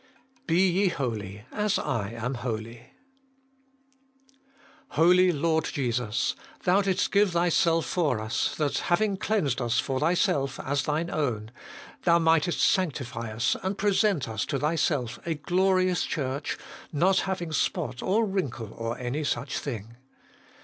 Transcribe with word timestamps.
BE 0.47 0.67
YE 0.67 0.87
HOLY, 0.87 1.45
AS 1.51 1.77
I 1.77 2.09
AM 2.09 2.33
HOLY. 2.33 2.87
HOLINESS 4.93 4.95
AND 4.95 4.95
CLEANSING. 4.95 4.95
217 4.95 5.05
Holy 5.05 5.31
Lord 5.53 5.63
Jesus! 5.65 6.35
Thou 6.63 6.81
didst 6.81 7.11
give 7.11 7.31
Thyself 7.33 7.85
for 7.85 8.19
us, 8.19 8.55
that, 8.55 8.77
having 8.79 9.15
cleansed 9.17 9.61
us 9.61 9.77
for 9.79 9.99
Thyself 9.99 10.59
as 10.59 10.81
Thine 10.81 11.11
own, 11.11 11.51
Thou 12.01 12.17
mightest 12.17 12.61
sanctify 12.61 13.31
us 13.31 13.55
and 13.61 13.77
present 13.77 14.27
us 14.27 14.43
to 14.47 14.57
Thyself 14.57 15.19
a 15.23 15.35
glorious 15.35 16.01
Church, 16.03 16.57
not 16.91 17.19
having 17.29 17.51
spot 17.51 18.01
or 18.01 18.25
wrinkle 18.25 18.73
or 18.73 18.97
any 18.97 19.23
such 19.23 19.59
thing. 19.59 19.97